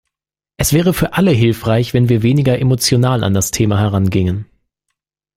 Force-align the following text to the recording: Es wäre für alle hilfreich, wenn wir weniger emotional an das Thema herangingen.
Es 0.57 0.73
wäre 0.73 0.95
für 0.95 1.13
alle 1.13 1.29
hilfreich, 1.29 1.93
wenn 1.93 2.09
wir 2.09 2.23
weniger 2.23 2.57
emotional 2.57 3.23
an 3.23 3.35
das 3.35 3.51
Thema 3.51 3.77
herangingen. 3.77 4.47